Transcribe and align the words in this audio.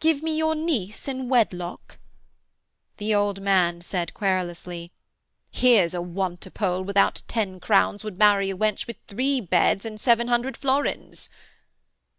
Give 0.00 0.22
me 0.22 0.36
your 0.36 0.54
niece 0.54 1.08
in 1.08 1.30
wedlock?' 1.30 1.96
The 2.98 3.14
old 3.14 3.40
man 3.40 3.80
said 3.80 4.12
querulously, 4.12 4.92
'Here's 5.50 5.94
a 5.94 6.02
wantipole 6.02 6.82
without 6.84 7.22
ten 7.26 7.58
crowns 7.58 8.04
would 8.04 8.18
marry 8.18 8.50
a 8.50 8.54
wench 8.54 8.86
with 8.86 8.98
three 9.08 9.40
beds 9.40 9.86
and 9.86 9.98
seven 9.98 10.28
hundred 10.28 10.58
florins!' 10.58 11.30